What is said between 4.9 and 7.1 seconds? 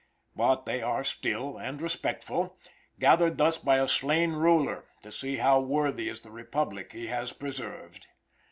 to see how worthy is the republic he